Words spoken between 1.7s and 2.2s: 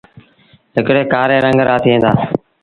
ٿئيٚݩ دآ۔